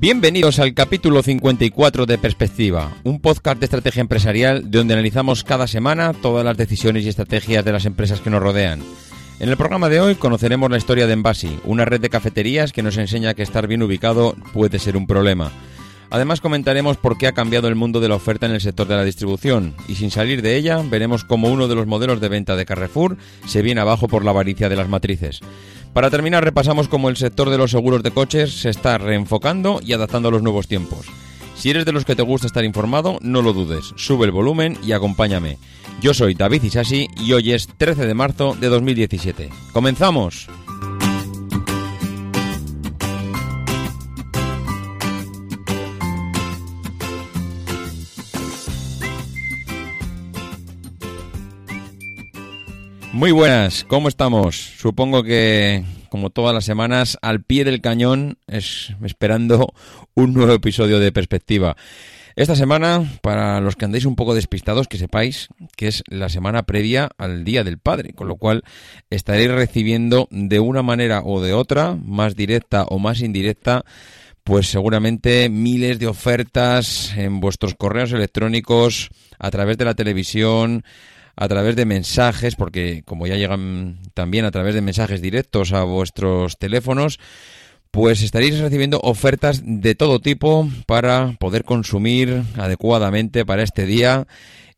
[0.00, 6.12] Bienvenidos al capítulo 54 de Perspectiva, un podcast de estrategia empresarial donde analizamos cada semana
[6.12, 8.80] todas las decisiones y estrategias de las empresas que nos rodean.
[9.40, 12.84] En el programa de hoy conoceremos la historia de Envasi, una red de cafeterías que
[12.84, 15.50] nos enseña que estar bien ubicado puede ser un problema.
[16.10, 18.94] Además comentaremos por qué ha cambiado el mundo de la oferta en el sector de
[18.94, 22.54] la distribución y sin salir de ella veremos cómo uno de los modelos de venta
[22.54, 25.40] de Carrefour se viene abajo por la avaricia de las matrices.
[25.98, 29.94] Para terminar, repasamos cómo el sector de los seguros de coches se está reenfocando y
[29.94, 31.06] adaptando a los nuevos tiempos.
[31.56, 34.78] Si eres de los que te gusta estar informado, no lo dudes, sube el volumen
[34.86, 35.58] y acompáñame.
[36.00, 39.50] Yo soy David Isasi y hoy es 13 de marzo de 2017.
[39.72, 40.46] ¡Comenzamos!
[53.12, 54.54] Muy buenas, ¿cómo estamos?
[54.78, 59.72] Supongo que, como todas las semanas, al pie del cañón, es esperando
[60.14, 61.76] un nuevo episodio de Perspectiva.
[62.38, 66.62] Esta semana, para los que andéis un poco despistados, que sepáis que es la semana
[66.62, 68.62] previa al Día del Padre, con lo cual
[69.10, 73.84] estaréis recibiendo de una manera o de otra, más directa o más indirecta,
[74.44, 80.84] pues seguramente miles de ofertas en vuestros correos electrónicos, a través de la televisión,
[81.40, 85.84] a través de mensajes, porque como ya llegan también a través de mensajes directos a
[85.84, 87.20] vuestros teléfonos,
[87.92, 94.26] pues estaréis recibiendo ofertas de todo tipo para poder consumir adecuadamente para este día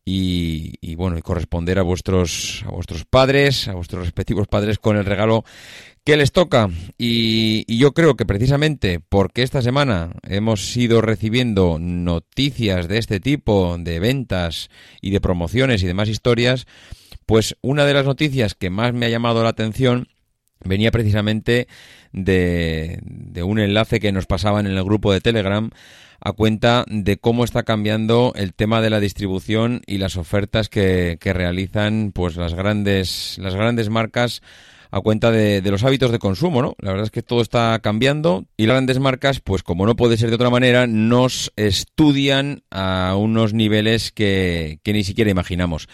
[0.05, 5.05] y, bueno y corresponder a vuestros a vuestros padres a vuestros respectivos padres con el
[5.05, 5.45] regalo
[6.05, 6.69] que les toca
[6.99, 13.77] y, yo creo que precisamente porque esta semana hemos ido recibiendo noticias de este tipo
[13.79, 16.67] de ventas y de promociones y demás historias
[17.27, 20.09] pues una de las noticias que más me ha llamado la atención
[20.65, 21.69] venía precisamente
[22.13, 25.71] de, de un enlace que nos pasaban en el grupo de Telegram
[26.23, 31.17] a cuenta de cómo está cambiando el tema de la distribución y las ofertas que,
[31.19, 34.43] que realizan pues las grandes las grandes marcas
[34.91, 36.75] a cuenta de, de, los hábitos de consumo, ¿no?
[36.79, 40.17] La verdad es que todo está cambiando y las grandes marcas, pues como no puede
[40.17, 45.89] ser de otra manera, nos estudian a unos niveles que, que ni siquiera imaginamos.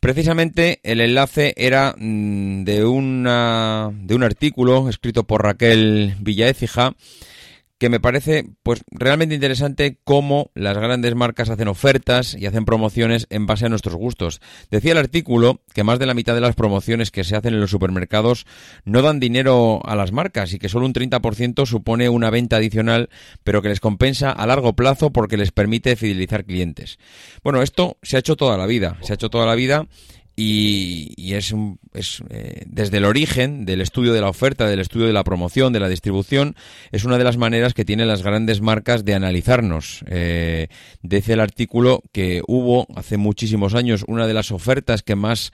[0.00, 6.94] Precisamente el enlace era mm, de, una, de un artículo escrito por Raquel Villaécija
[7.80, 13.26] que me parece pues realmente interesante cómo las grandes marcas hacen ofertas y hacen promociones
[13.30, 14.42] en base a nuestros gustos.
[14.70, 17.60] Decía el artículo que más de la mitad de las promociones que se hacen en
[17.60, 18.44] los supermercados
[18.84, 23.08] no dan dinero a las marcas y que solo un 30% supone una venta adicional,
[23.44, 26.98] pero que les compensa a largo plazo porque les permite fidelizar clientes.
[27.42, 29.86] Bueno, esto se ha hecho toda la vida, se ha hecho toda la vida
[30.36, 31.54] y, es,
[31.92, 35.72] es eh, desde el origen del estudio de la oferta, del estudio de la promoción,
[35.72, 36.56] de la distribución,
[36.92, 40.04] es una de las maneras que tienen las grandes marcas de analizarnos.
[40.06, 40.68] Eh,
[41.02, 45.52] dice el artículo que hubo hace muchísimos años una de las ofertas que más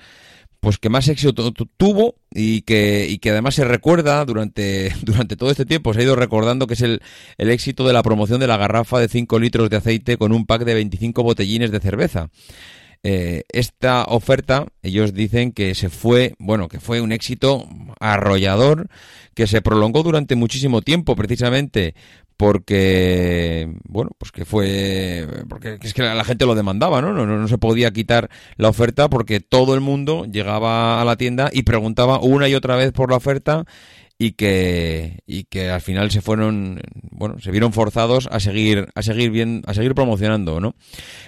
[0.60, 5.50] pues que más éxito tuvo y que, y que además se recuerda durante, durante todo
[5.50, 7.02] este tiempo, se ha ido recordando que es el,
[7.38, 10.44] el éxito de la promoción de la garrafa de 5 litros de aceite con un
[10.44, 12.30] pack de 25 botellines de cerveza.
[13.02, 17.68] Eh, esta oferta, ellos dicen que se fue, bueno, que fue un éxito
[18.00, 18.88] arrollador,
[19.34, 21.94] que se prolongó durante muchísimo tiempo, precisamente
[22.36, 27.12] porque, bueno, pues que fue, porque es que la gente lo demandaba, ¿no?
[27.12, 31.48] No, no se podía quitar la oferta porque todo el mundo llegaba a la tienda
[31.52, 33.64] y preguntaba una y otra vez por la oferta
[34.18, 36.80] y que, y que al final se fueron,
[37.10, 40.74] bueno, se vieron forzados a seguir, a seguir bien, a seguir promocionando, ¿no?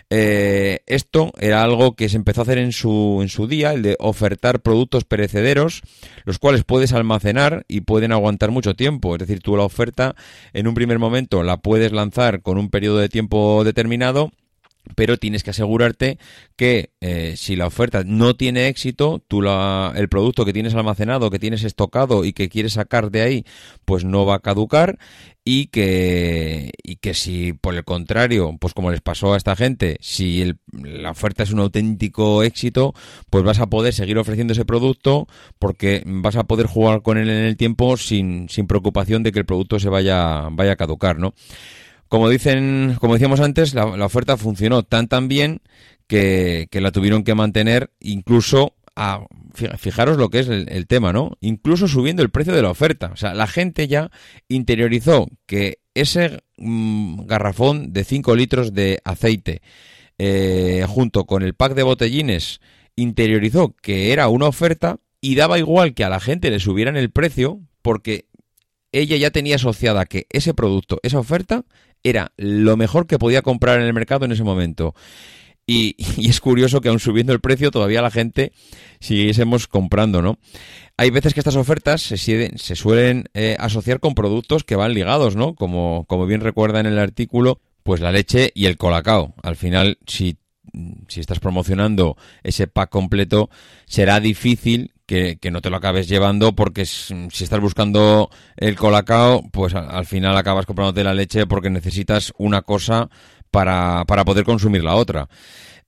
[0.08, 3.82] Eh, esto era algo que se empezó a hacer en su, en su día, el
[3.82, 5.82] de ofertar productos perecederos,
[6.25, 9.14] los cuales puedes almacenar y pueden aguantar mucho tiempo.
[9.14, 10.14] Es decir, tú la oferta
[10.55, 14.31] en un primer momento la puedes lanzar con un periodo de tiempo determinado
[14.94, 16.19] pero tienes que asegurarte
[16.56, 21.31] que eh, si la oferta no tiene éxito, tú la, el producto que tienes almacenado,
[21.31, 23.44] que tienes estocado y que quieres sacar de ahí,
[23.85, 24.99] pues no va a caducar
[25.50, 29.96] y que, y que si por el contrario, pues como les pasó a esta gente,
[30.00, 32.93] si la oferta es un auténtico éxito,
[33.31, 35.26] pues vas a poder seguir ofreciendo ese producto
[35.58, 39.38] porque vas a poder jugar con él en el tiempo sin, sin preocupación de que
[39.38, 41.32] el producto se vaya, vaya a caducar, ¿no?
[42.08, 45.60] Como dicen, como decíamos antes, la, oferta funcionó tan tan bien
[46.06, 49.26] que, la tuvieron que mantener incluso a,
[49.76, 51.37] fijaros lo que es el, tema, ¿no?
[51.40, 53.10] Incluso subiendo el precio de la oferta.
[53.12, 54.10] O sea, la gente ya
[54.49, 59.60] interiorizó que ese mm, garrafón de 5 litros de aceite
[60.19, 62.60] eh, junto con el pack de botellines
[62.96, 67.10] interiorizó que era una oferta y daba igual que a la gente le subieran el
[67.10, 68.26] precio porque
[68.93, 71.64] ella ya tenía asociada que ese producto, esa oferta,
[72.03, 74.95] era lo mejor que podía comprar en el mercado en ese momento.
[75.67, 75.97] Y,
[76.29, 78.53] es curioso que aún subiendo el precio todavía la gente
[79.00, 80.39] siguiésemos comprando, ¿no?
[80.97, 85.37] Hay veces que estas ofertas se, se suelen eh, asociar con productos que van ligados,
[85.37, 85.55] ¿no?
[85.55, 89.35] Como, como bien recuerda en el artículo, pues la leche y el colacao.
[89.43, 90.39] Al final, si,
[91.06, 93.49] si estás promocionando ese pack completo,
[93.87, 99.75] será difícil que, no te lo acabes llevando porque si estás buscando el colacao, pues
[99.75, 103.08] al, final acabas comprándote la leche porque necesitas una cosa
[103.50, 105.28] para, para poder consumir la otra.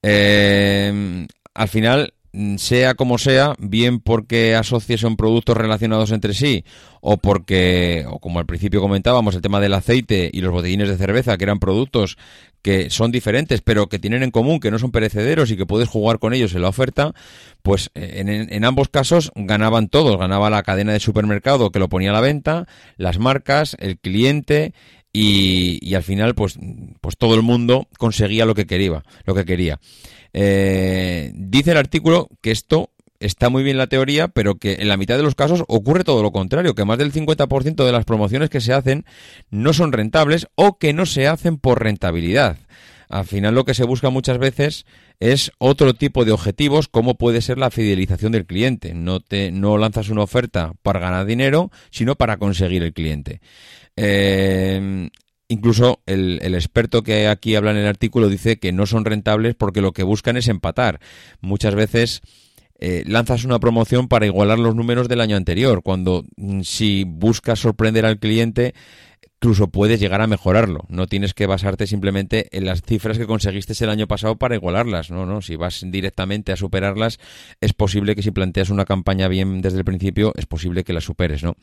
[0.02, 2.14] Eh, al final,
[2.56, 6.64] sea como sea, bien porque asocies son productos relacionados entre sí,
[7.02, 10.96] o porque, o como al principio comentábamos, el tema del aceite y los botellines de
[10.96, 12.16] cerveza, que eran productos
[12.62, 15.88] que son diferentes, pero que tienen en común que no son perecederos y que puedes
[15.88, 17.12] jugar con ellos en la oferta,
[17.62, 20.18] pues eh, en, en, ambos casos ganaban todos.
[20.18, 22.66] Ganaba la cadena de supermercado que lo ponía a la venta,
[22.96, 24.74] las marcas, el cliente
[25.12, 26.58] y, y al final, pues,
[27.00, 29.02] pues todo el mundo conseguía lo que quería.
[29.24, 29.80] Lo que quería.
[30.32, 34.96] Eh, dice el artículo que esto está muy bien la teoría, pero que en la
[34.96, 38.50] mitad de los casos ocurre todo lo contrario, que más del 50% de las promociones
[38.50, 39.04] que se hacen
[39.50, 42.56] no son rentables o que no se hacen por rentabilidad.
[43.08, 44.86] Al final lo que se busca muchas veces
[45.18, 48.94] es otro tipo de objetivos, como puede ser la fidelización del cliente.
[48.94, 53.40] No te no lanzas una oferta para ganar dinero, sino para conseguir el cliente.
[53.96, 55.10] Eh,
[55.50, 59.80] Incluso el, experto que aquí habla en el artículo dice que no son rentables porque
[59.80, 61.00] lo que buscan es empatar.
[61.40, 62.20] Muchas veces
[62.80, 67.58] eh, lanzas una promoción para igualar los números del año anterior, cuando mm, si buscas
[67.58, 68.74] sorprender al cliente,
[69.36, 70.84] incluso puedes llegar a mejorarlo.
[70.88, 75.10] No tienes que basarte simplemente en las cifras que conseguiste el año pasado para igualarlas.
[75.10, 75.40] No, no.
[75.42, 77.18] Si vas directamente a superarlas,
[77.60, 81.00] es posible que si planteas una campaña bien desde el principio, es posible que la
[81.00, 81.56] superes, ¿no?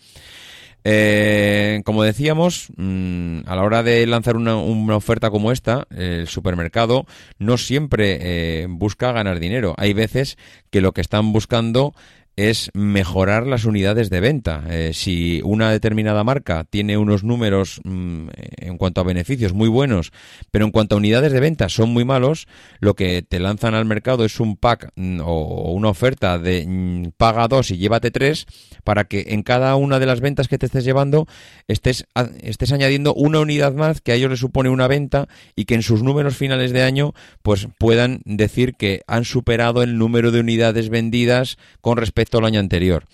[0.84, 7.06] Eh, como decíamos, mm, a la hora de lanzar una, oferta como esta, el supermercado
[7.40, 9.74] no siempre eh, busca ganar dinero.
[9.78, 10.38] Hay veces
[10.70, 11.94] que lo que están buscando
[12.38, 14.64] es mejorar las unidades de venta.
[14.70, 20.12] Eh, si una determinada marca tiene unos números mm, en cuanto a beneficios muy buenos,
[20.52, 22.48] pero en cuanto a unidades de venta son muy malos,
[22.80, 27.14] lo que te lanzan al mercado es un pack mm, o una oferta de mm,
[27.18, 28.46] paga dos y llévate tres
[28.84, 31.28] para que en cada una de las ventas que te estés llevando
[31.68, 32.06] estés,
[32.42, 35.82] estés añadiendo una unidad más que a ellos les supone una venta y que en
[35.82, 40.90] sus números finales de año pues puedan decir que han superado el número de unidades
[40.90, 43.06] vendidas con respecto el año anterior.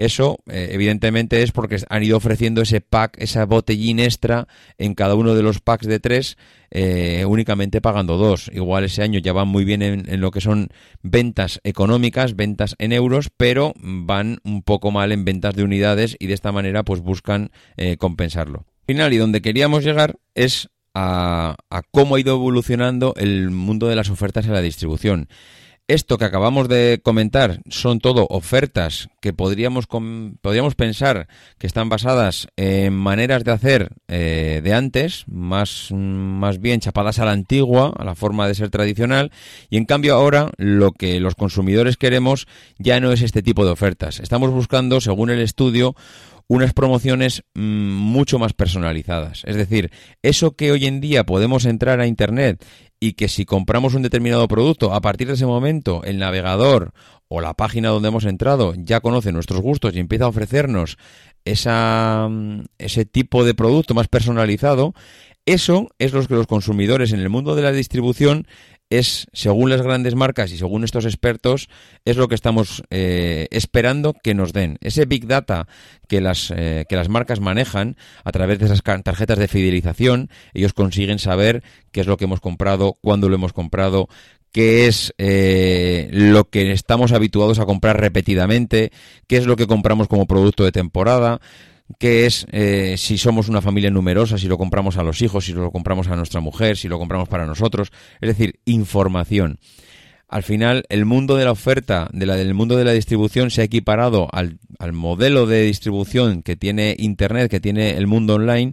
[0.00, 4.48] Eso, eh, evidentemente, es porque han ido ofreciendo ese pack, esa botellín extra
[4.78, 6.38] en cada uno de los packs de tres,
[6.70, 8.50] eh, únicamente pagando dos.
[8.54, 10.68] Igual ese año ya van muy bien en, lo que son
[11.02, 16.28] ventas económicas, ventas en euros, pero van un poco mal en ventas de unidades y
[16.28, 18.64] de esta manera pues buscan eh, compensarlo.
[18.86, 23.96] Final y donde queríamos llegar es a, a cómo ha ido evolucionando el mundo de
[23.96, 25.28] las ofertas en la distribución.
[25.90, 29.88] Esto que acabamos de comentar son todo ofertas que podríamos,
[30.40, 31.26] podríamos pensar
[31.58, 37.24] que están basadas en maneras de hacer eh, de antes, más, más bien chapadas a
[37.24, 39.32] la antigua, a la forma de ser tradicional,
[39.68, 42.46] y en cambio ahora lo que los consumidores queremos
[42.78, 44.20] ya no es este tipo de ofertas.
[44.20, 45.96] Estamos buscando, según el estudio,
[46.50, 49.42] unas promociones mm, mucho más personalizadas.
[49.44, 52.64] Es decir, eso que hoy en día podemos entrar a Internet
[53.00, 56.92] y que si compramos un determinado producto, a partir de ese momento el navegador
[57.28, 60.98] o la página donde hemos entrado ya conoce nuestros gustos y empieza a ofrecernos
[61.46, 62.28] esa,
[62.78, 64.92] ese tipo de producto más personalizado,
[65.46, 68.46] eso es lo que los consumidores en el mundo de la distribución
[68.90, 71.68] es, según las grandes marcas y según estos expertos,
[72.04, 74.78] es lo que estamos eh, esperando que nos den.
[74.80, 75.68] Ese Big Data
[76.08, 80.74] que las, eh, que las marcas manejan a través de esas tarjetas de fidelización, ellos
[80.74, 84.08] consiguen saber qué es lo que hemos comprado, cuándo lo hemos comprado,
[84.52, 88.90] qué es eh, lo que estamos habituados a comprar repetidamente,
[89.28, 91.40] qué es lo que compramos como producto de temporada,
[91.98, 95.52] qué es eh, si somos una familia numerosa, si lo compramos a los hijos, si
[95.52, 99.58] lo compramos a nuestra mujer, si lo compramos para nosotros, es decir, información.
[100.28, 103.62] Al final, el mundo de la oferta, de la, del mundo de la distribución, se
[103.62, 108.72] ha equiparado al, al modelo de distribución que tiene Internet, que tiene el mundo online,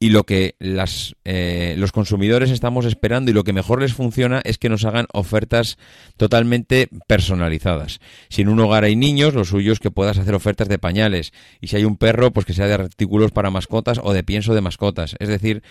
[0.00, 4.40] y lo que las, eh, los consumidores estamos esperando y lo que mejor les funciona
[4.44, 5.78] es que nos hagan ofertas
[6.16, 8.00] totalmente personalizadas.
[8.28, 11.32] Si en un hogar hay niños, lo suyo es que puedas hacer ofertas de pañales
[11.60, 14.54] y si hay un perro, pues que sea de artículos para mascotas o de pienso
[14.54, 15.16] de mascotas.
[15.20, 15.62] Es decir,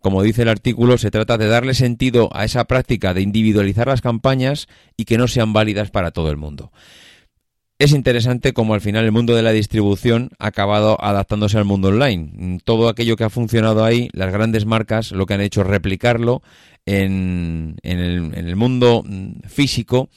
[0.00, 4.00] como dice el artículo, se trata de darle sentido a esa práctica de individualizar las
[4.00, 6.72] campañas y que no sean válidas para todo el mundo
[7.78, 11.88] es interesante como al final el mundo de la distribución ha acabado adaptándose al mundo
[11.88, 12.58] online.
[12.64, 16.42] Todo aquello que ha funcionado ahí, las grandes marcas lo que han hecho es replicarlo
[16.86, 19.04] en, en el mundo
[19.48, 20.08] físico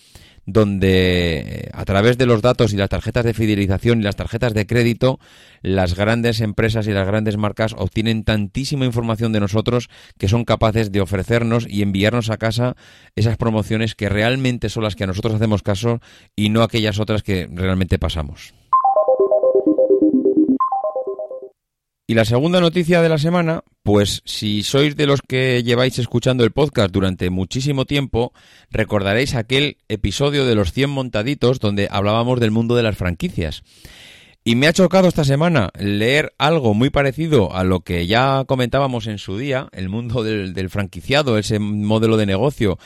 [0.45, 4.53] donde eh, a través de los datos y las tarjetas de fidelización y las tarjetas
[4.53, 5.19] de crédito,
[5.61, 10.91] las grandes empresas y las grandes marcas obtienen tantísima información de nosotros que son capaces
[10.91, 12.75] de ofrecernos y enviarnos a casa
[13.15, 15.99] esas promociones que realmente son las que a nosotros hacemos caso
[16.35, 18.53] y no aquellas otras que realmente pasamos.
[22.07, 26.43] Y la segunda noticia de la semana, pues si sois de los que lleváis escuchando
[26.43, 28.33] el podcast durante muchísimo tiempo,
[28.71, 33.61] recordaréis aquel episodio de los 100 montaditos donde hablábamos del mundo de las franquicias.
[34.43, 39.05] Y me ha chocado esta semana leer algo muy parecido a lo que ya comentábamos
[39.05, 42.79] en su día, el mundo del, franquiciado, ese modelo de negocio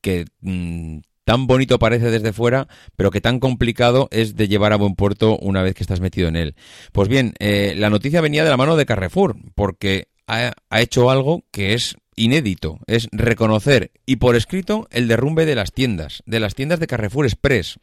[0.00, 4.76] que mm, tan bonito parece desde fuera, pero que tan complicado es de llevar a
[4.76, 6.54] buen puerto una vez que estás metido en él.
[6.92, 11.44] Pues bien, eh, la noticia venía de la mano de Carrefour, porque ha, hecho algo
[11.50, 16.54] que es inédito, es reconocer y por escrito el derrumbe de las tiendas, de las
[16.54, 17.78] tiendas de Carrefour Express.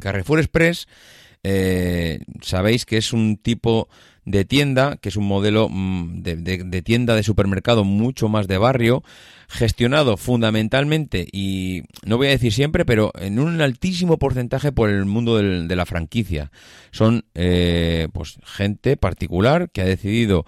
[0.00, 0.86] Carrefour Express,
[1.42, 3.88] eh, sabéis que es un tipo
[4.24, 9.02] de tienda, que es un modelo mm, de, tienda de supermercado mucho más de barrio,
[9.48, 15.04] gestionado fundamentalmente y no voy a decir siempre, pero en un altísimo porcentaje por el
[15.04, 16.50] mundo de la franquicia.
[16.90, 20.46] Son eh, pues gente particular que ha decidido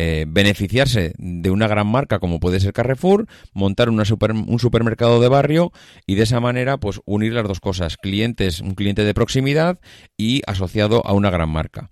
[0.00, 4.04] eh, beneficiarse de una gran marca como puede ser Carrefour, montar una
[4.46, 5.72] un supermercado de barrio
[6.06, 9.80] y de esa manera pues unir las dos cosas, clientes, un cliente de proximidad
[10.16, 11.90] y asociado a una gran marca.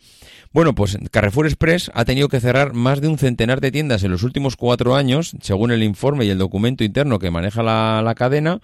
[0.52, 4.12] Bueno, pues Carrefour Express ha tenido que cerrar más de un centenar de tiendas en
[4.12, 8.60] los últimos cuatro años, según el informe y el documento interno que maneja la, cadena,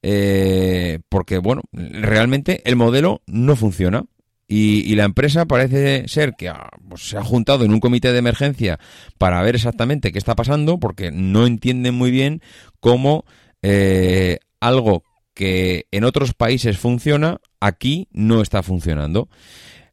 [0.00, 4.06] eh, porque, bueno, realmente el modelo no funciona.
[4.50, 6.50] Y, la empresa parece ser que
[6.88, 8.80] pues, se ha juntado en un comité de emergencia
[9.18, 12.40] para ver exactamente qué está pasando, porque no entienden muy bien
[12.80, 13.26] cómo
[13.60, 15.02] eh, algo
[15.34, 19.28] que en otros países funciona, aquí no está funcionando.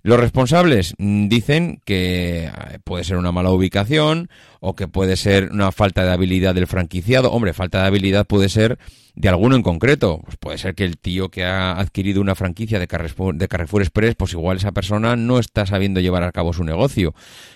[0.06, 2.52] Los responsables mm, dicen que eh,
[2.84, 7.32] puede ser una mala ubicación o que puede ser una falta de habilidad del franquiciado.
[7.32, 8.78] Hombre, falta de habilidad puede ser
[9.16, 10.22] de alguno en concreto.
[10.24, 13.82] Pues puede ser que el tío que ha adquirido una franquicia de Carrefour, de Carrefour
[13.82, 17.16] Express, pues igual esa persona no está sabiendo llevar a cabo su negocio.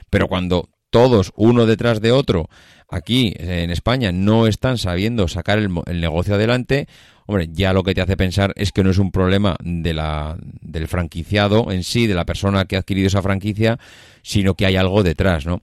[0.09, 2.49] Pero cuando todos, uno detrás de otro,
[2.89, 6.87] aquí en España no están sabiendo sacar el, el negocio adelante,
[7.29, 10.35] hombre, ya lo que te hace pensar es que no es un problema de la,
[10.61, 13.77] del franquiciado en sí, de la persona que ha adquirido esa franquicia,
[14.23, 15.61] sino que hay algo detrás, ¿no?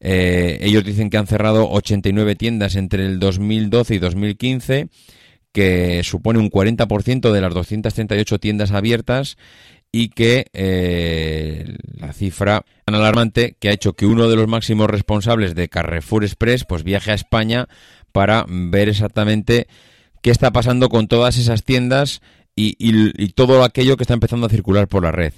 [0.00, 4.88] Eh, ellos dicen que han cerrado 89 tiendas entre el 2012 y 2015,
[5.50, 9.38] que supone un 40% de las 238 tiendas abiertas
[9.90, 14.90] y que eh, la cifra tan alarmante que ha hecho que uno de los máximos
[14.90, 17.66] responsables de Carrefour Express pues viaje a España
[18.12, 19.68] para ver exactamente
[20.22, 22.20] qué está pasando con todas esas tiendas
[22.58, 25.32] y, todo aquello que está empezando a circular por la red.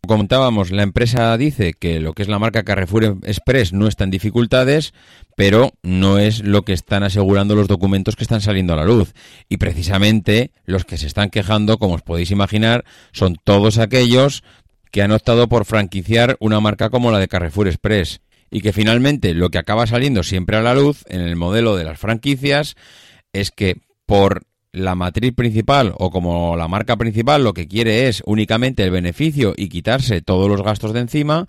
[0.00, 4.04] Como comentábamos, la empresa dice que lo que es la marca Carrefour Express no está
[4.04, 4.92] en dificultades,
[5.34, 9.14] pero no es lo que están asegurando los documentos que están saliendo a la luz.
[9.48, 14.44] Y precisamente los que se están quejando, como os podéis imaginar, son todos aquellos
[14.90, 18.20] que han optado por franquiciar una marca como la de Carrefour Express.
[18.50, 21.84] Y que finalmente lo que acaba saliendo siempre a la luz en el modelo de
[21.84, 22.76] las franquicias
[23.32, 24.42] es que por
[24.72, 29.54] la matriz principal o como la marca principal lo que quiere es únicamente el beneficio
[29.56, 31.46] y quitarse todos los gastos de encima,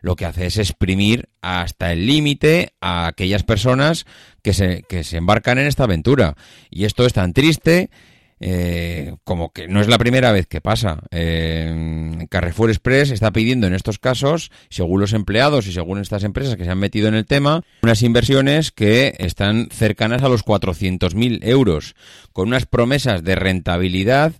[0.00, 4.06] lo que hace es exprimir hasta el límite a aquellas personas
[4.42, 6.36] que se, que se embarcan en esta aventura.
[6.70, 7.90] Y esto es tan triste
[8.40, 11.00] eh, como que no es la primera vez que pasa.
[11.10, 16.56] Eh, Carrefour Express está pidiendo en estos casos, según los empleados y según estas empresas
[16.56, 21.40] que se han metido en el tema, unas inversiones que están cercanas a los 400.000
[21.42, 21.94] euros,
[22.32, 24.32] con unas promesas de rentabilidad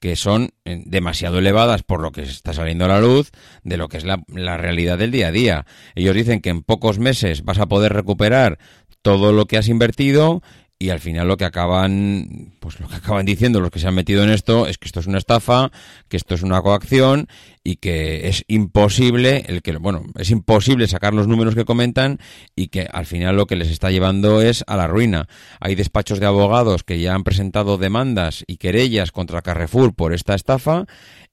[0.00, 3.30] que son eh, demasiado elevadas por lo que está saliendo a la luz
[3.64, 5.66] de lo que es la, la realidad del día a día.
[5.94, 8.58] Ellos dicen que en pocos meses vas a poder recuperar
[9.02, 10.42] todo lo que has invertido
[10.78, 13.94] y al final lo que acaban pues lo que acaban diciendo los que se han
[13.94, 15.70] metido en esto es que esto es una estafa,
[16.08, 17.28] que esto es una coacción
[17.64, 22.18] y que es imposible el que bueno, es imposible sacar los números que comentan
[22.54, 25.28] y que al final lo que les está llevando es a la ruina.
[25.60, 30.34] Hay despachos de abogados que ya han presentado demandas y querellas contra Carrefour por esta
[30.34, 30.84] estafa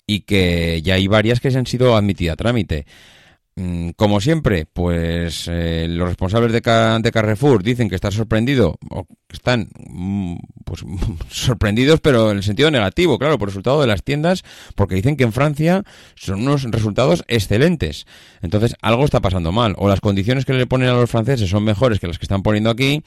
[0.07, 2.85] y que ya hay varias que se han sido admitidas a trámite.
[3.55, 9.69] Mm, como siempre, pues eh, los responsables de, Carrefour dicen que están sorprendidos, o están
[9.89, 10.83] mm, pues,
[11.29, 14.43] sorprendidos, pero en el sentido negativo, claro, por el resultado de las tiendas,
[14.75, 15.83] porque dicen que en Francia
[16.15, 18.07] son unos resultados excelentes.
[18.41, 19.75] Entonces, algo está pasando mal.
[19.77, 22.41] O las condiciones que le ponen a los franceses son mejores que las que están
[22.41, 23.03] poniendo aquí,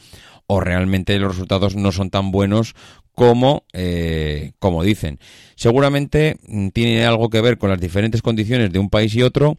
[0.47, 2.75] o realmente los resultados no son tan buenos
[3.17, 5.19] como, eh, como dicen.
[5.57, 9.57] Seguramente mm, tiene algo que ver con las diferentes condiciones de un país y otro,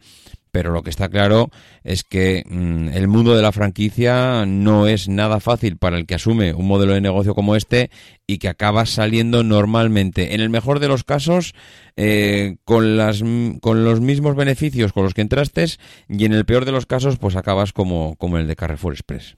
[0.58, 1.50] pero lo que está claro
[1.84, 6.16] es que mm, el mundo de la franquicia no es nada fácil para el que
[6.16, 7.92] asume un modelo de negocio como este
[8.26, 11.54] y que acaba saliendo normalmente, en el mejor de los casos,
[11.96, 13.22] eh, con, las,
[13.60, 15.64] con los mismos beneficios con los que entraste
[16.08, 19.36] y en el peor de los casos, pues acabas como, como el de Carrefour Express.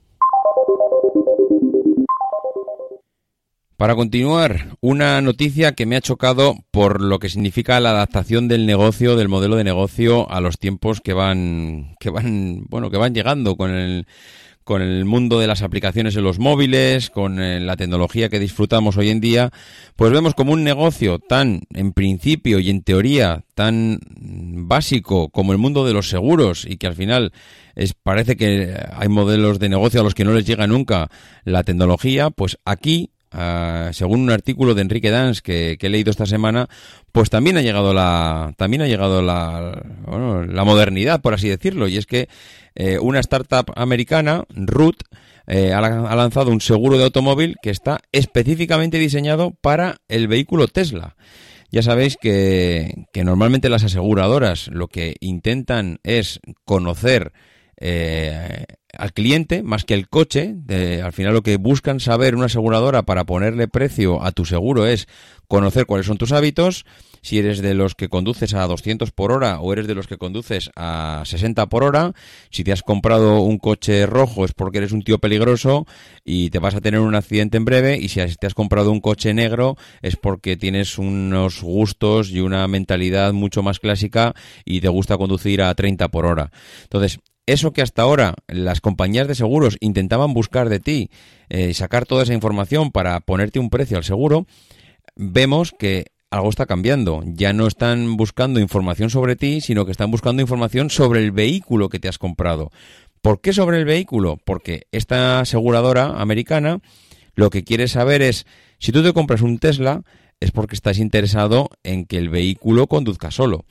[3.80, 8.66] Para continuar, una noticia que me ha chocado por lo que significa la adaptación del
[8.66, 13.14] negocio, del modelo de negocio a los tiempos que van, que van, bueno, que van
[13.14, 14.06] llegando con el,
[14.64, 18.98] con el mundo de las aplicaciones en los móviles, con eh, la tecnología que disfrutamos
[18.98, 19.50] hoy en día,
[19.96, 25.58] pues vemos como un negocio tan, en principio y en teoría, tan básico como el
[25.58, 27.32] mundo de los seguros y que al final
[27.74, 31.08] es, parece que hay modelos de negocio a los que no les llega nunca
[31.44, 36.26] la tecnología, pues aquí Ah, según un artículo de Enrique Dans que, he leído esta
[36.26, 36.68] semana,
[37.12, 39.82] pues también ha llegado la, también ha llegado la,
[40.48, 42.28] la modernidad, por así decirlo, y es que
[42.74, 45.04] eh, una startup americana, Root,
[45.46, 51.16] eh, ha, lanzado un seguro de automóvil que está específicamente diseñado para el vehículo Tesla.
[51.72, 57.32] Ya sabéis que, que normalmente las aseguradoras lo que intentan es conocer
[57.80, 58.64] eh,
[58.96, 60.54] al cliente más que el coche.
[61.02, 65.06] al final lo que buscan saber una aseguradora para ponerle precio a tu seguro es
[65.48, 66.84] conocer cuáles son tus hábitos,
[67.22, 70.16] si eres de los que conduces a 200 por hora o eres de los que
[70.16, 72.12] conduces a 60 por hora,
[72.50, 75.86] si te has comprado un coche rojo es porque eres un tío peligroso
[76.24, 79.00] y te vas a tener un accidente en breve y si te has comprado un
[79.00, 84.88] coche negro es porque tienes unos gustos y una mentalidad mucho más clásica y te
[84.88, 86.52] gusta conducir a 30 por hora.
[86.84, 87.18] Entonces,
[87.52, 91.10] eso que hasta ahora las compañías de seguros intentaban buscar de ti
[91.48, 94.46] y eh, sacar toda esa información para ponerte un precio al seguro,
[95.16, 97.22] vemos que algo está cambiando.
[97.26, 101.88] Ya no están buscando información sobre ti, sino que están buscando información sobre el vehículo
[101.88, 102.70] que te has comprado.
[103.20, 104.38] ¿Por qué sobre el vehículo?
[104.44, 106.80] Porque esta aseguradora americana
[107.34, 108.46] lo que quiere saber es,
[108.78, 110.02] si tú te compras un Tesla,
[110.40, 113.64] es porque estás interesado en que el vehículo conduzca solo.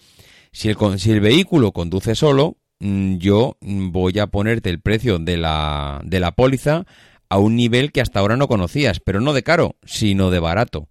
[0.51, 6.19] Si el, vehículo conduce solo, yo mm, voy a ponerte el precio de la, de
[6.19, 6.85] la póliza
[7.29, 10.89] a un nivel que hasta ahora no conocías, pero no de caro, sino de barato.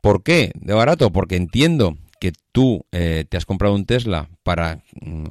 [0.00, 0.52] ¿Por qué?
[0.54, 5.26] De barato, porque entiendo que tú eh, te has comprado un Tesla para, mm,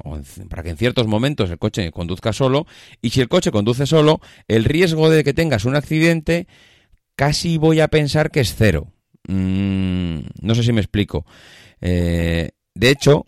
[0.50, 2.68] para que en ciertos momentos el coche conduzca solo,
[3.02, 6.48] y si el coche conduce solo, el riesgo de que tengas un accidente
[7.16, 8.88] casi voy a pensar que es cero.
[9.28, 11.26] no sé si me explico.
[11.82, 13.28] Eh, de hecho,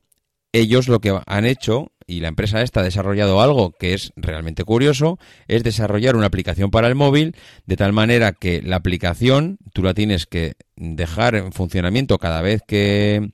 [0.51, 4.63] ellos lo que han hecho y la empresa esta ha desarrollado algo que es realmente
[4.63, 9.83] curioso, es desarrollar una aplicación para el móvil de tal manera que la aplicación tú
[9.83, 13.31] la tienes que dejar en funcionamiento cada vez que,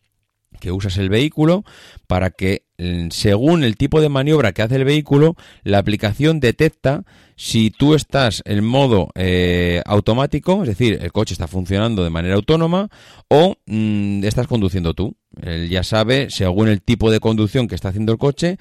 [0.59, 1.63] que usas el vehículo
[2.07, 2.65] para que
[3.11, 7.03] según el tipo de maniobra que hace el vehículo, la aplicación detecta
[7.35, 12.35] si tú estás en modo eh, automático, es decir, el coche está funcionando de manera
[12.35, 12.89] autónoma,
[13.29, 15.15] o mm, estás conduciendo tú.
[15.41, 18.57] Él ya sabe, según el tipo de conducción que está haciendo el coche,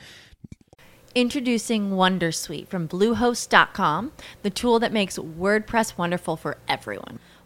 [1.13, 7.19] Introducing Wondersuite from Bluehost.com, the tool that makes WordPress wonderful for everyone.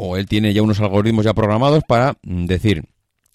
[0.00, 2.84] O él tiene ya unos algoritmos ya programados para mm, decir,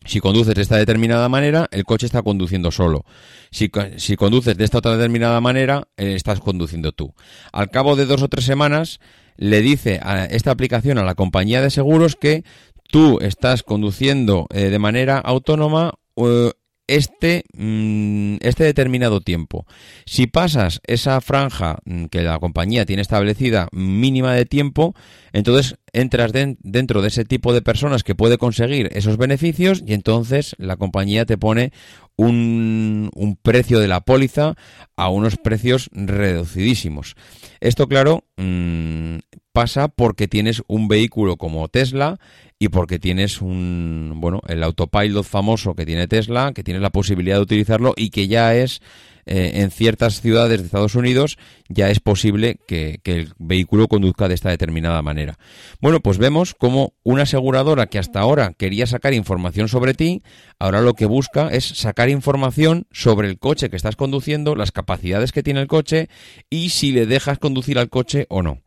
[0.06, 3.06] si conduces de esta determinada manera, el coche está conduciendo solo.
[3.52, 7.14] Si, si conduces de esta otra determinada manera, eh, estás conduciendo tú.
[7.52, 9.00] Al cabo de dos o tres semanas,
[9.36, 12.44] le dice a esta aplicación a la compañía de seguros que
[12.90, 16.52] tú estás conduciendo eh, de manera autónoma eh,
[16.88, 19.66] este, mm, este determinado tiempo.
[20.06, 24.94] Si pasas esa franja mm, que la compañía tiene establecida mínima de tiempo,
[25.32, 30.56] entonces entras dentro de ese tipo de personas que puede conseguir esos beneficios y entonces
[30.58, 31.72] la compañía te pone
[32.16, 34.56] un, un precio de la póliza
[34.96, 37.16] a unos precios reducidísimos.
[37.60, 39.18] Esto, claro, mmm,
[39.54, 42.20] pasa porque tienes un vehículo como Tesla
[42.64, 47.36] y porque tienes un, bueno, el autopilot famoso que tiene Tesla, que tienes la posibilidad
[47.36, 48.82] de utilizarlo y que ya es
[49.26, 54.30] eh, en ciertas ciudades de Estados Unidos ya es posible que, que, el vehículo conduzca
[54.30, 55.38] de esta determinada manera.
[55.82, 60.24] Bueno, pues vemos como una aseguradora que hasta ahora quería sacar información sobre ti,
[60.58, 65.34] ahora lo que busca es sacar información sobre el coche que estás conduciendo, las capacidades
[65.34, 66.08] que tiene el coche
[66.50, 68.62] y si le dejas conducir al coche o no.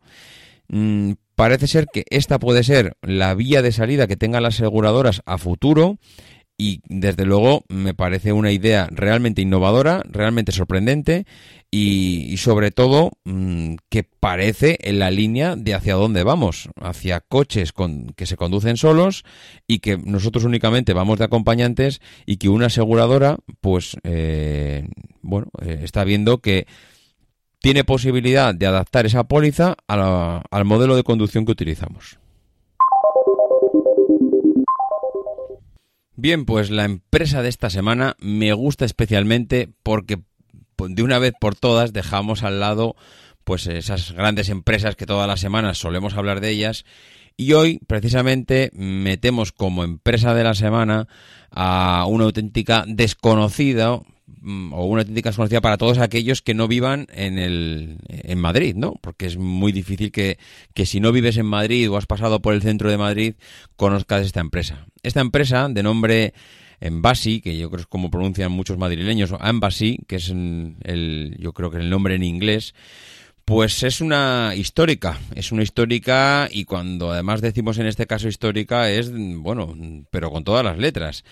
[1.37, 5.21] Mm, parece ser que esta puede ser la vía de salida que tengan las aseguradoras
[5.25, 5.97] a futuro
[6.59, 11.25] y desde luego me parece una idea realmente innovadora, realmente sorprendente
[11.69, 17.73] y, sobre todo mmm, que parece en la línea de hacia dónde vamos, hacia coches
[17.73, 19.23] con, que se conducen solos
[19.67, 24.87] y que nosotros únicamente vamos de acompañantes y que una aseguradora pues eh,
[25.21, 26.65] bueno eh, está viendo que
[27.67, 32.17] tiene posibilidad de adaptar esa póliza a la, al modelo de conducción que utilizamos.
[36.15, 40.19] Bien, pues la empresa de esta semana me gusta especialmente porque
[40.77, 42.95] de una vez por todas dejamos al lado
[43.43, 46.85] pues esas grandes empresas que todas las semanas solemos hablar de ellas
[47.37, 51.07] y hoy precisamente metemos como empresa de la semana
[51.51, 54.01] a una auténtica desconocida
[54.47, 58.75] Mm, o una auténtica desconocida para todos aquellos que no vivan en el en Madrid,
[58.75, 58.93] ¿no?
[59.01, 60.37] Porque es muy difícil que,
[60.73, 63.35] que si no vives en Madrid o has pasado por el centro de Madrid
[63.75, 64.85] conozcas esta empresa.
[65.03, 66.33] Esta empresa de nombre
[66.79, 71.51] Envasi, que yo creo es como pronuncian muchos madrileños, o Envasi, que es el, yo
[71.53, 72.75] creo que el nombre en inglés,
[73.47, 78.91] pues es una histórica, es una histórica y cuando además decimos en este caso histórica
[78.91, 79.73] es, bueno,
[80.11, 81.23] pero con todas las letras.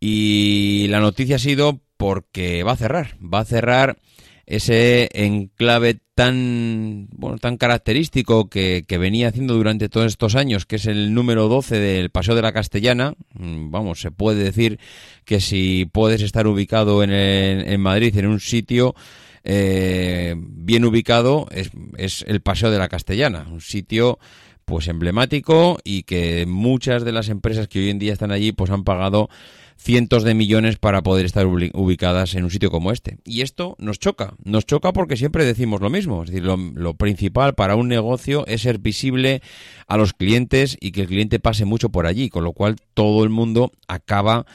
[0.00, 3.98] Y la noticia ha sido porque va a cerrar, va a cerrar
[4.46, 10.74] ese enclave tan bueno tan característico que, que, venía haciendo durante todos estos años, que
[10.76, 13.14] es el número 12 del Paseo de la Castellana.
[13.32, 14.80] Mm, vamos, se puede decir
[15.24, 18.96] que si puedes estar ubicado en, en Madrid, en un sitio
[19.44, 24.18] eh, bien ubicado, es, es el Paseo de la Castellana, un sitio
[24.64, 28.70] pues emblemático y que muchas de las empresas que hoy en día están allí pues
[28.70, 29.28] han pagado
[29.76, 33.18] cientos de millones para poder estar ubicadas en un sitio como este.
[33.24, 37.54] Y esto nos choca, nos choca porque siempre decimos lo mismo, es decir, lo, principal
[37.54, 39.42] para un negocio es ser visible
[39.86, 43.24] a los clientes y que el cliente pase mucho por allí, con lo cual todo
[43.24, 44.46] el mundo acaba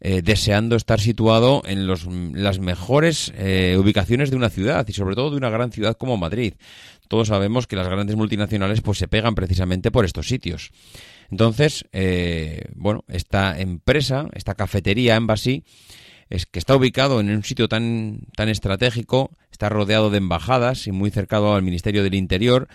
[0.00, 5.16] eh, deseando estar situado en los, las mejores eh, ubicaciones de una ciudad y sobre
[5.16, 6.54] todo de una gran ciudad como Madrid.
[7.08, 10.70] Todos sabemos que las grandes multinacionales pues se pegan precisamente por estos sitios.
[11.30, 15.64] Entonces, eh, bueno, esta empresa, esta cafetería Embassy,
[16.30, 20.92] es que está ubicado en un sitio tan, tan estratégico, está rodeado de embajadas y
[20.92, 22.68] muy cercado al Ministerio del Interior,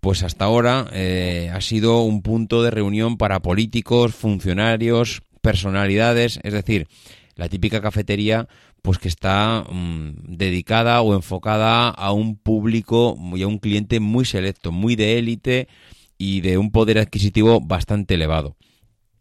[0.00, 6.52] pues hasta ahora eh, ha sido un punto de reunión para políticos, funcionarios, personalidades, es
[6.52, 6.88] decir,
[7.34, 8.48] la típica cafetería
[8.82, 14.24] pues que está mm, dedicada o enfocada a un público y a un cliente muy
[14.24, 15.68] selecto, muy de élite
[16.18, 18.56] y de un poder adquisitivo bastante elevado.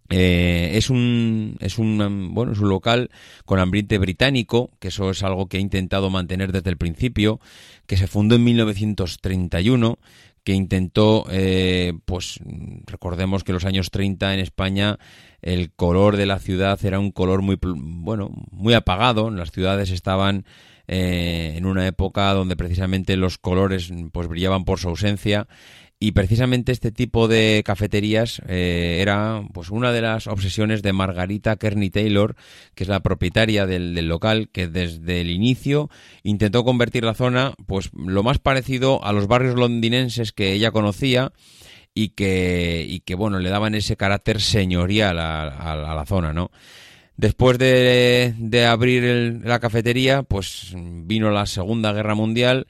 [0.10, 3.10] Eh, es un es un bueno es un local
[3.44, 7.40] con ambiente británico que eso es algo que he intentado mantener desde el principio
[7.88, 9.98] que se fundó en 1931
[10.44, 12.40] que intentó eh, pues
[12.86, 15.00] recordemos que los años 30 en España
[15.42, 20.46] el color de la ciudad era un color muy bueno muy apagado las ciudades estaban
[20.88, 25.48] eh, en una época donde precisamente los colores pues brillaban por su ausencia
[26.00, 31.56] y precisamente este tipo de cafeterías eh, era pues una de las obsesiones de Margarita
[31.56, 32.36] Kearney Taylor,
[32.76, 35.90] que es la propietaria del, local, que desde el inicio
[36.24, 41.32] intentó convertir la zona pues lo más parecido a los barrios londinenses que ella conocía
[41.94, 46.52] y que, y que bueno, le daban ese carácter señorial a, la zona, ¿no?
[47.16, 52.68] Después de, de abrir la cafetería, pues vino la Segunda Guerra Mundial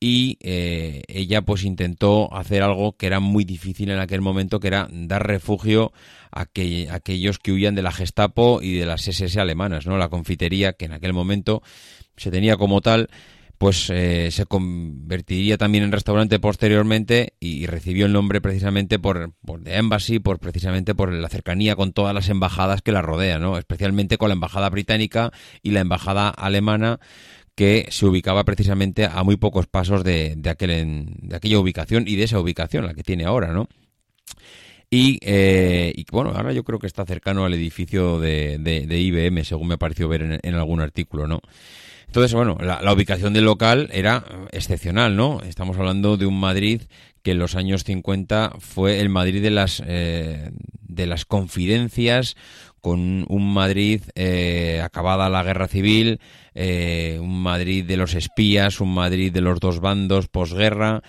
[0.00, 4.68] y eh, ella pues intentó hacer algo que era muy difícil en aquel momento, que
[4.68, 5.92] era dar refugio
[6.30, 6.46] a,
[6.90, 9.98] aquellos que huían de la Gestapo y de las SS alemanas, ¿no?
[9.98, 11.62] La confitería, que en aquel momento
[12.16, 13.08] se tenía como tal,
[13.58, 19.60] pues eh, se convertiría también en restaurante posteriormente y, recibió el nombre precisamente por, por
[19.62, 23.58] de Embassy, por precisamente por la cercanía con todas las embajadas que la rodean, ¿no?
[23.58, 27.00] Especialmente con la embajada británica y la embajada alemana
[27.58, 32.14] que se ubicaba precisamente a muy pocos pasos de, de, aquel, de aquella ubicación y
[32.14, 33.66] de esa ubicación, la que tiene ahora, ¿no?
[34.88, 39.42] Y, eh, y, bueno, ahora yo creo que está cercano al edificio de, de, IBM,
[39.42, 41.40] según me pareció ver en, algún artículo, ¿no?
[42.06, 45.40] Entonces, bueno, la, ubicación del local era excepcional, ¿no?
[45.42, 46.82] Estamos hablando de un Madrid
[47.24, 52.36] que en los años 50 fue el Madrid de las, eh, de las confidencias,
[52.80, 56.20] con un Madrid eh, acabada la guerra civil,
[56.54, 61.02] eh, un Madrid de los espías, un Madrid de los dos bandos posguerra,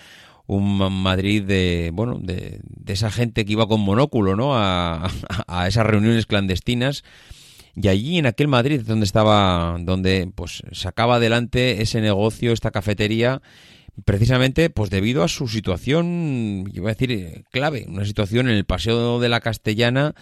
[0.46, 5.08] un Madrid de bueno de, esa gente que iba con monóculo no a,
[5.68, 7.04] esas reuniones clandestinas.
[7.76, 13.42] Y allí en aquel Madrid donde estaba donde pues sacaba adelante ese negocio esta cafetería
[14.04, 18.64] precisamente pues debido a su situación yo voy a decir clave una situación en el
[18.64, 20.14] paseo de la Castellana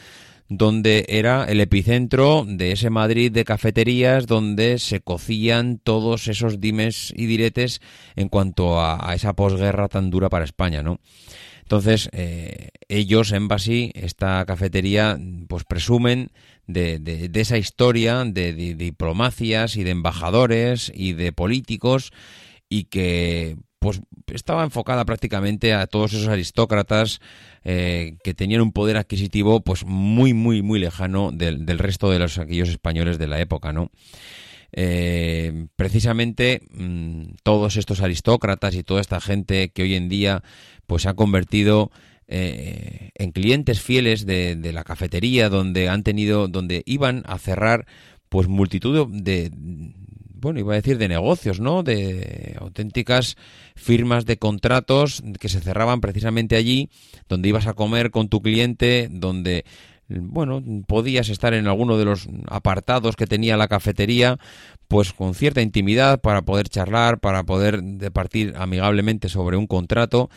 [0.48, 7.12] donde era el epicentro de ese Madrid de cafeterías donde se cocían todos esos dimes
[7.16, 7.80] y diretes
[8.16, 11.00] en cuanto a, esa posguerra tan dura para España, ¿no?
[11.62, 16.30] Entonces, eh, ellos, Embassy, esta cafetería, pues presumen
[16.66, 22.11] de, de, esa historia de, de, diplomacias y de embajadores y de políticos
[22.70, 24.01] y que pues
[24.33, 27.21] estaba enfocada prácticamente a todos esos aristócratas
[27.64, 32.38] eh, que tenían un poder adquisitivo pues muy muy muy lejano del, resto de los
[32.38, 33.91] aquellos españoles de la época no
[34.73, 40.43] eh, precisamente mm, todos estos aristócratas y toda esta gente que hoy en día
[40.87, 41.91] pues se ha convertido
[42.27, 47.87] eh, en clientes fieles de, de, la cafetería donde han tenido donde iban a cerrar
[48.29, 49.51] pues multitud de,
[50.40, 51.83] bueno, iba a decir de negocios, ¿no?
[51.83, 53.37] De auténticas
[53.74, 56.90] firmas de contratos que se cerraban precisamente allí,
[57.29, 59.64] donde ibas a comer con tu cliente, donde
[60.09, 64.38] bueno, podías estar en alguno de los apartados que tenía la cafetería,
[64.88, 70.31] pues con cierta intimidad para poder charlar, para poder departir amigablemente sobre un contrato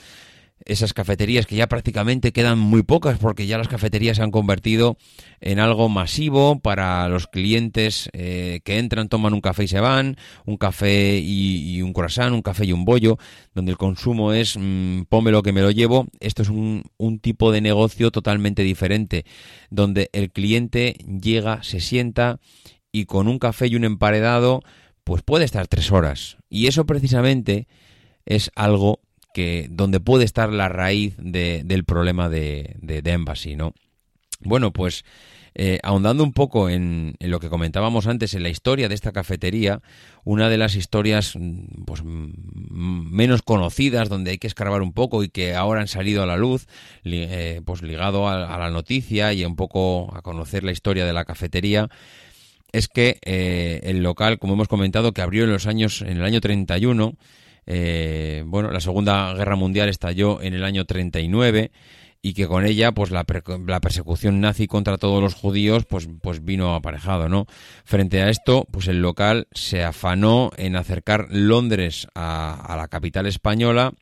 [0.65, 4.97] esas cafeterías que ya prácticamente quedan muy pocas porque ya las cafeterías se han convertido
[5.39, 10.17] en algo masivo para los clientes eh, que entran, toman un café y se van,
[10.45, 13.17] un café y, un croissant, un café y un bollo,
[13.53, 16.07] donde el consumo es mmm, lo que me lo llevo.
[16.19, 19.25] Esto es un, un tipo de negocio totalmente diferente,
[19.69, 22.39] donde el cliente llega, se sienta
[22.91, 24.61] y con un café y un emparedado
[25.03, 26.37] pues puede estar tres horas.
[26.49, 27.67] Y eso precisamente
[28.25, 28.99] es algo
[29.33, 33.73] que donde puede estar la raíz del problema de, de, de Embassy, ¿no?
[34.41, 35.03] Bueno, pues
[35.53, 39.81] eh, ahondando un poco en, lo que comentábamos antes, en la historia de esta cafetería,
[40.23, 45.29] una de las historias mm, pues, menos conocidas, donde hay que escarbar un poco y
[45.29, 46.67] que ahora han salido a la luz,
[47.03, 51.25] eh, pues ligado a, la noticia y un poco a conocer la historia de la
[51.25, 51.89] cafetería,
[52.71, 56.23] es que eh, el local, como hemos comentado, que abrió en los años, en el
[56.23, 57.15] año 31,
[58.45, 61.71] bueno, la Segunda Guerra Mundial estalló en el año 39
[62.21, 63.25] y que con ella pues la,
[63.65, 67.47] la, persecución nazi contra todos los judíos pues pues vino aparejado no
[67.83, 73.93] frente a esto pues el local se afanó en acercar Londres a, la capital española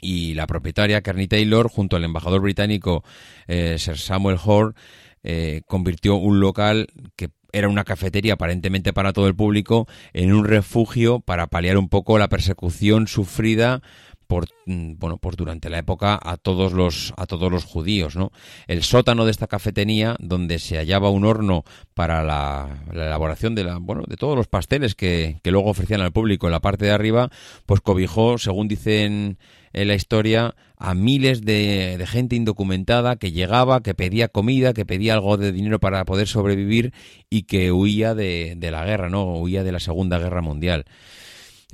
[0.00, 3.04] y la propietaria Kearney Taylor junto al embajador británico
[3.46, 4.74] eh, Sir Samuel Hoare
[5.22, 10.44] eh, convirtió un local que era una cafetería aparentemente para todo el público en un
[10.44, 13.82] refugio para paliar un poco la persecución sufrida
[14.26, 18.32] por mm, bueno durante la época a todos los a todos los judíos no
[18.66, 23.76] el sótano de esta cafetería donde se hallaba un horno para la, elaboración de la
[23.76, 26.92] bueno de todos los pasteles que, que, luego ofrecían al público en la parte de
[26.92, 27.30] arriba
[27.66, 29.36] pues cobijó según dicen
[29.72, 35.14] en la historia a miles de, gente indocumentada que llegaba, que pedía comida, que pedía
[35.14, 36.92] algo de dinero para poder sobrevivir
[37.30, 39.36] y que huía de, de la guerra, ¿no?
[39.36, 40.84] Huía de la Segunda Guerra Mundial.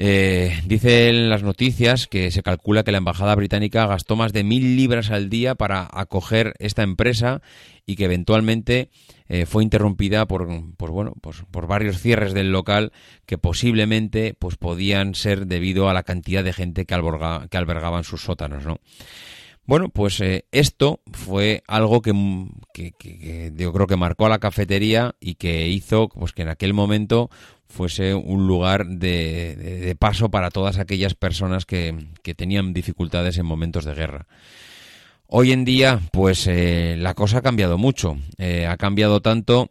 [0.01, 4.77] Eh, dicen las noticias que se calcula que la embajada británica gastó más de mil
[4.77, 7.43] libras al día para acoger esta empresa
[7.85, 8.91] y que eventualmente
[9.29, 12.93] eh, fue interrumpida por, bueno, pues, por varios cierres del local
[13.27, 18.05] que posiblemente pues, podían ser debido a la cantidad de gente que, alberga, que albergaban
[18.05, 18.79] sus sótanos, ¿no?
[19.69, 22.15] Bueno, pues eh, esto fue algo que,
[22.73, 26.73] que, yo creo que marcó a la cafetería y que hizo pues, que en aquel
[26.73, 27.29] momento
[27.69, 31.95] fuese un lugar de, paso para todas aquellas personas que,
[32.37, 34.27] tenían dificultades en momentos de guerra.
[35.27, 38.17] Hoy en día, pues eh, la cosa ha cambiado mucho.
[38.39, 39.71] Eh, ha cambiado tanto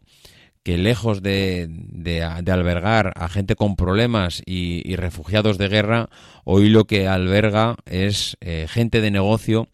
[0.62, 1.68] que lejos de,
[2.46, 6.10] albergar a gente con problemas y, refugiados de guerra,
[6.44, 9.68] hoy lo que alberga es eh, gente de negocio,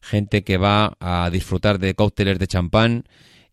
[0.00, 3.04] gente que va a disfrutar de cócteles de champán,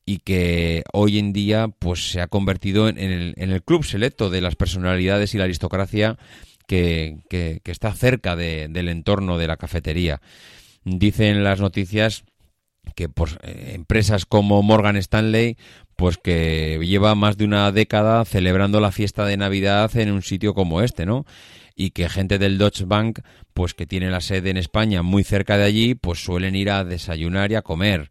[0.09, 4.55] y que hoy en día pues se ha convertido en, el, club selecto de las
[4.55, 6.17] personalidades y la aristocracia
[6.65, 7.19] que,
[7.65, 10.21] está cerca del entorno de la cafetería.
[10.85, 12.23] Dicen las noticias
[12.95, 13.09] que
[13.43, 15.57] eh, empresas como Morgan Stanley
[15.97, 20.53] pues que lleva más de una década celebrando la fiesta de Navidad en un sitio
[20.53, 21.25] como este, ¿no?
[21.75, 23.19] Y que gente del Deutsche Bank,
[23.53, 26.85] pues que tiene la sede en España muy cerca de allí, pues suelen ir a
[26.85, 28.09] desayunar y a comer.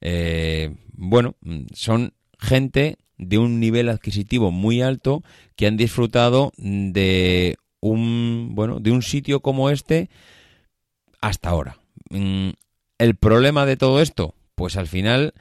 [0.00, 1.36] Eh, bueno,
[1.74, 5.22] son gente de un nivel adquisitivo muy alto
[5.56, 10.08] que han disfrutado de un bueno de un sitio como este
[11.20, 11.78] hasta ahora.
[12.10, 12.50] Mm,
[12.98, 15.34] el problema de todo esto, pues al final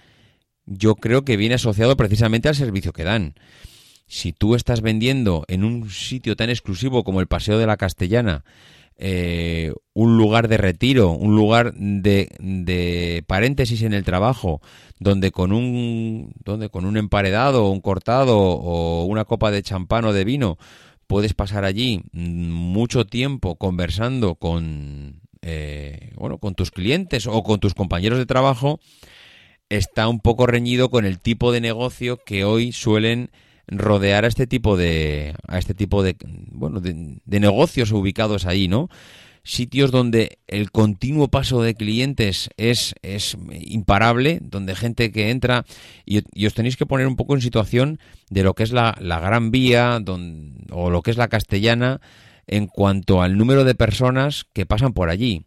[0.66, 3.36] yo creo que viene asociado precisamente al servicio que dan.
[4.08, 8.44] Si tú estás vendiendo en un sitio tan exclusivo como el Paseo de la Castellana
[8.98, 14.62] eh, un lugar de retiro, un lugar de, de, paréntesis en el trabajo,
[15.00, 20.14] donde con un, donde con un emparedado, un cortado o una copa de champán o
[20.14, 20.58] de vino
[21.08, 27.74] puedes pasar allí mucho tiempo conversando con, eh, bueno, con tus clientes o con tus
[27.74, 28.80] compañeros de trabajo,
[29.70, 33.32] está un poco reñido con el tipo de negocio que hoy suelen
[33.68, 36.16] rodear a este tipo de a este tipo de
[36.52, 38.90] bueno de, negocios ubicados ahí no
[39.44, 45.66] sitios donde el continuo paso de clientes es, es imparable, donde gente que entra
[46.06, 47.98] y, os tenéis que poner un poco en situación
[48.30, 50.02] de lo que es la, la Gran Vía
[50.72, 52.02] o lo que es la Castellana
[52.46, 55.46] en cuanto al número de personas que pasan por allí.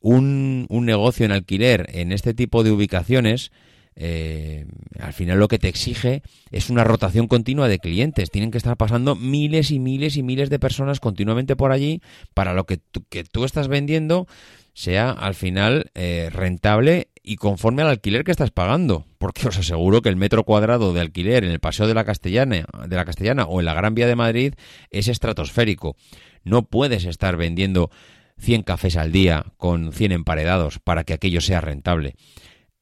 [0.00, 3.52] Un, un negocio en alquiler en este tipo de ubicaciones
[3.94, 4.66] eh,
[4.98, 8.30] al final lo que te exige es una rotación continua de clientes.
[8.30, 12.00] Tienen que estar pasando miles y miles y miles de personas continuamente por allí
[12.34, 14.26] para lo que tú, que tú estás vendiendo
[14.74, 19.04] sea al final eh, rentable y conforme al alquiler que estás pagando.
[19.18, 22.64] Porque os aseguro que el metro cuadrado de alquiler en el Paseo de la Castellana,
[22.86, 24.54] de la Castellana o en la Gran Vía de Madrid
[24.90, 25.96] es estratosférico.
[26.44, 27.90] No puedes estar vendiendo
[28.38, 32.16] 100 cafés al día con 100 emparedados para que aquello sea rentable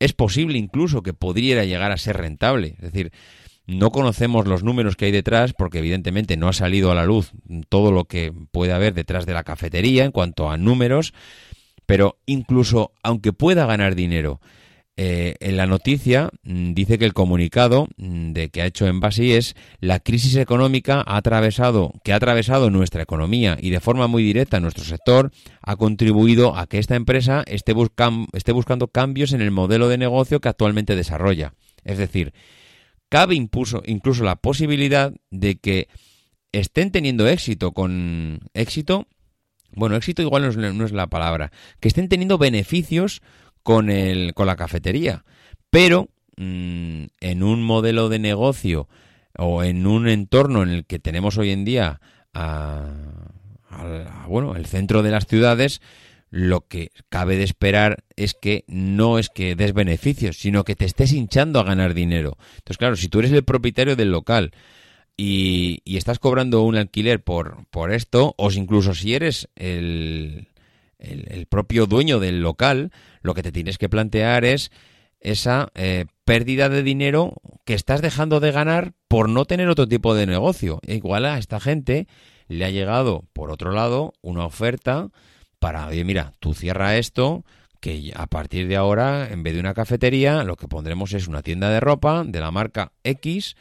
[0.00, 2.74] es posible incluso que pudiera llegar a ser rentable.
[2.78, 3.12] Es decir,
[3.66, 7.30] no conocemos los números que hay detrás porque evidentemente no ha salido a la luz
[7.68, 11.14] todo lo que puede haber detrás de la cafetería en cuanto a números,
[11.86, 14.40] pero incluso aunque pueda ganar dinero,
[15.02, 19.32] eh, en la noticia mm, dice que el comunicado mm, de que ha hecho Envasi
[19.32, 24.22] es la crisis económica ha atravesado, que ha atravesado nuestra economía y de forma muy
[24.22, 25.32] directa nuestro sector
[25.62, 27.72] ha contribuido a que esta empresa esté,
[28.34, 31.54] esté buscando cambios en el modelo de negocio que actualmente desarrolla.
[31.82, 32.34] Es decir,
[33.08, 35.88] cabe impuso, incluso la posibilidad de que
[36.52, 39.06] estén teniendo éxito con éxito,
[39.72, 43.22] bueno, éxito igual no es la palabra, que estén teniendo beneficios
[43.62, 45.24] con, el, con la cafetería.
[45.70, 48.88] Pero mm, en un modelo de negocio
[49.36, 52.00] o en un entorno en el que tenemos hoy en día
[52.34, 52.88] a,
[54.28, 55.80] bueno, el centro de las ciudades,
[56.30, 60.84] lo que cabe de esperar es que no es que des beneficios, sino que te
[60.84, 62.36] estés hinchando a ganar dinero.
[62.56, 64.52] Entonces, claro, si tú eres el propietario del local
[65.16, 70.48] y, y estás cobrando un alquiler por, por esto, o incluso si eres el,
[71.00, 72.92] el, propio dueño del local,
[73.22, 74.70] lo que te tienes que plantear es
[75.20, 77.34] esa eh, pérdida de dinero
[77.64, 80.80] que estás dejando de ganar por no tener otro tipo de negocio.
[80.86, 82.06] E igual a esta gente
[82.48, 85.08] le ha llegado, por otro lado, una oferta
[85.58, 87.44] para, oye, mira, tú cierra esto,
[87.80, 91.42] que a partir de ahora, en vez de una cafetería, lo que pondremos es una
[91.42, 93.56] tienda de ropa de la marca X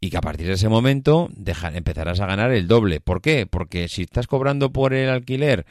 [0.00, 1.30] y que a partir de ese momento
[1.74, 3.00] empezarás a ganar el doble.
[3.00, 3.46] ¿Por qué?
[3.46, 5.64] Porque si estás cobrando por el alquiler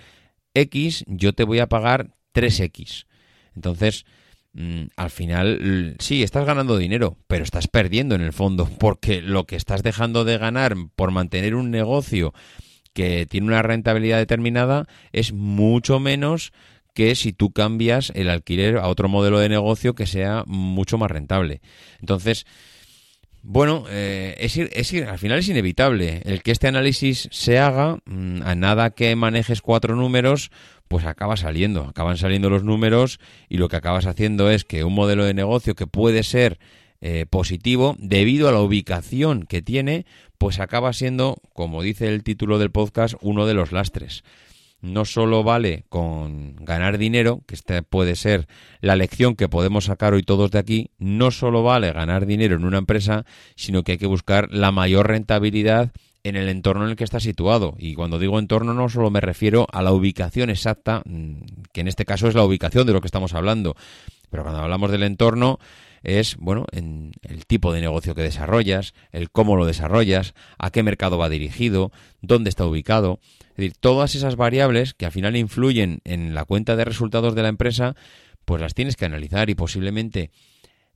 [0.53, 3.05] X, yo te voy a pagar 3X.
[3.55, 4.05] Entonces,
[4.53, 9.45] mm, al final, sí, estás ganando dinero, pero estás perdiendo en el fondo, porque lo
[9.45, 12.33] que estás dejando de ganar por mantener un negocio
[12.93, 16.51] que tiene una rentabilidad determinada es mucho menos
[16.93, 21.09] que si tú cambias el alquiler a otro modelo de negocio que sea mucho más
[21.09, 21.61] rentable.
[21.99, 22.45] Entonces,
[23.43, 26.21] bueno, eh, es, es, al final es inevitable.
[26.25, 30.51] El que este análisis se haga, mm, a nada que manejes cuatro números,
[30.87, 31.83] pues acaba saliendo.
[31.85, 33.19] Acaban saliendo los números
[33.49, 36.59] y lo que acabas haciendo es que un modelo de negocio que puede ser
[37.01, 40.05] eh, positivo, debido a la ubicación que tiene,
[40.37, 44.23] pues acaba siendo, como dice el título del podcast, uno de los lastres
[44.81, 48.47] no solo vale con ganar dinero, que esta puede ser
[48.81, 52.65] la lección que podemos sacar hoy todos de aquí, no solo vale ganar dinero en
[52.65, 53.25] una empresa,
[53.55, 55.91] sino que hay que buscar la mayor rentabilidad
[56.23, 57.75] en el entorno en el que está situado.
[57.77, 61.35] Y cuando digo entorno no solo me refiero a la ubicación exacta, mm,
[61.71, 63.75] que en este caso es la ubicación de lo que estamos hablando,
[64.29, 65.59] pero cuando hablamos del entorno
[66.03, 70.83] es, bueno, en el tipo de negocio que desarrollas, el cómo lo desarrollas, a qué
[70.83, 73.19] mercado va dirigido, dónde está ubicado.
[73.61, 77.49] Decir, todas esas variables que al final influyen en la cuenta de resultados de la
[77.49, 77.95] empresa,
[78.45, 80.31] pues las tienes que analizar y posiblemente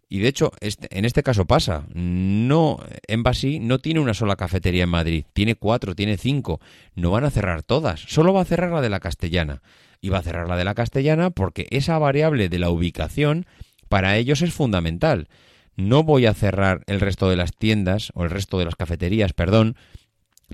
[0.07, 1.85] y de hecho, este, en este caso pasa.
[1.93, 6.59] No, Embassy no tiene una sola cafetería en Madrid, tiene cuatro, tiene cinco.
[6.93, 9.61] No van a cerrar todas, solo va a cerrar la de la castellana.
[10.01, 13.47] Y va a cerrar la de la castellana porque esa variable de la ubicación
[13.89, 15.27] para ellos es fundamental.
[15.75, 19.33] No voy a cerrar el resto de las tiendas o el resto de las cafeterías,
[19.33, 19.75] perdón,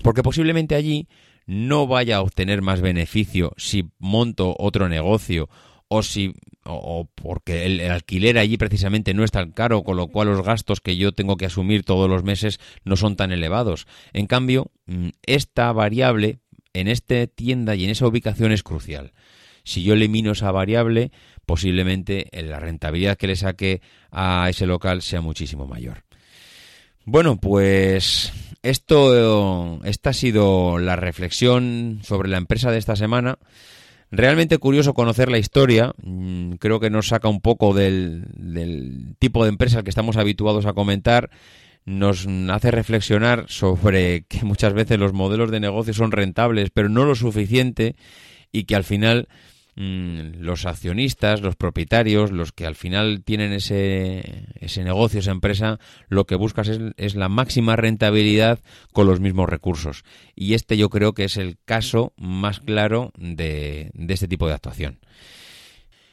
[0.04, 1.08] porque posiblemente allí
[1.52, 5.50] no vaya a obtener más beneficio si monto otro negocio
[5.90, 6.34] o si
[6.64, 10.80] o, porque el, alquiler allí precisamente no es tan caro, con lo cual los gastos
[10.80, 13.86] que yo tengo que asumir todos los meses no son tan elevados.
[14.14, 16.40] En cambio, mm, esta variable
[16.74, 19.12] en esta tienda y en esa ubicación es crucial.
[19.66, 21.12] Si yo elimino esa variable,
[21.46, 26.06] posiblemente la rentabilidad que le saque a ese local sea muchísimo mayor.
[27.04, 28.32] Bueno, pues
[28.64, 33.38] esto, esta ha sido la reflexión sobre la empresa de esta semana.
[34.12, 35.94] Realmente curioso conocer la historia.
[36.04, 40.18] Mm, creo que nos saca un poco del, del tipo de empresa al que estamos
[40.18, 41.30] habituados a comentar.
[41.86, 47.06] Nos hace reflexionar sobre que muchas veces los modelos de negocio son rentables, pero no
[47.06, 47.96] lo suficiente
[48.52, 49.28] y que al final
[49.82, 56.26] los accionistas, los propietarios, los que al final tienen ese, ese negocio, esa empresa, lo
[56.26, 58.60] que buscas es, es, la máxima rentabilidad
[58.94, 60.04] con los mismos recursos.
[60.36, 65.00] Y este yo creo que es el caso más claro de este tipo de actuación.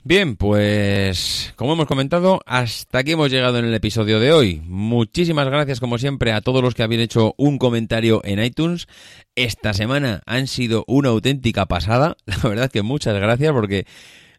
[0.09, 4.63] Bien, pues como hemos comentado, hasta aquí hemos llegado en el episodio de hoy.
[4.65, 8.89] Muchísimas gracias como siempre a todos los que habían hecho un comentario en iTunes.
[9.35, 12.17] Esta semana han sido una auténtica pasada.
[12.25, 13.85] La verdad que muchas gracias porque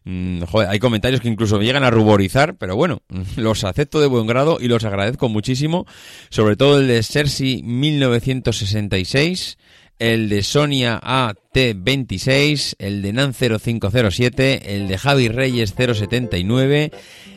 [0.02, 3.02] mm, hay comentarios que incluso me llegan a ruborizar, pero bueno,
[3.36, 5.86] los acepto de buen grado y los agradezco muchísimo.
[6.30, 9.56] Sobre todo el de Cersei 1966,
[10.00, 16.92] el de Sonia A T26, el de Nan0507, el de Javi Reyes 079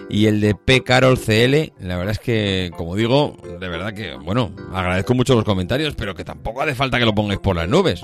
[0.09, 0.83] y el de P.
[0.83, 1.73] Carol CL.
[1.79, 6.13] La verdad es que, como digo, de verdad que, bueno, agradezco mucho los comentarios, pero
[6.15, 8.01] que tampoco hace falta que lo pongáis por las nubes.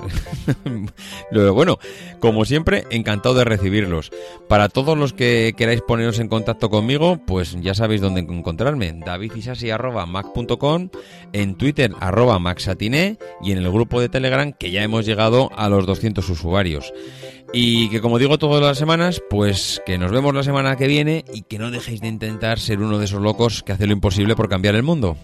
[1.53, 1.77] bueno,
[2.19, 4.11] como siempre, encantado de recibirlos.
[4.47, 8.93] Para todos los que queráis poneros en contacto conmigo, pues ya sabéis dónde encontrarme.
[8.93, 10.89] davidisasi.mac.com,
[11.33, 15.69] en Twitter arroba maxatiné y en el grupo de Telegram que ya hemos llegado a
[15.69, 16.93] los 200 usuarios.
[17.53, 21.25] Y que como digo todas las semanas, pues que nos vemos la semana que viene
[21.33, 24.35] y que no dejéis de intentar ser uno de esos locos que hace lo imposible
[24.35, 25.17] por cambiar el mundo.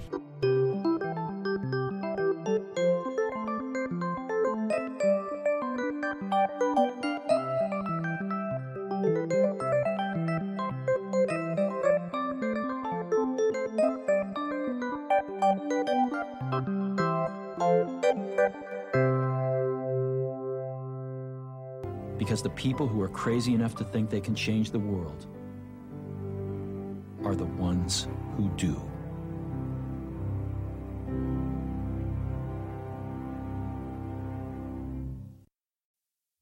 [22.26, 25.28] Because the people who are crazy enough to think they can change the world
[27.24, 28.82] are the ones who do.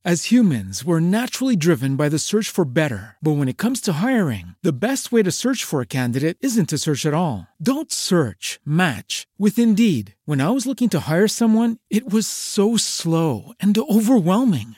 [0.05, 3.17] As humans, we're naturally driven by the search for better.
[3.21, 6.69] But when it comes to hiring, the best way to search for a candidate isn't
[6.69, 7.47] to search at all.
[7.61, 10.15] Don't search, match with Indeed.
[10.23, 14.77] When I was looking to hire someone, it was so slow and overwhelming.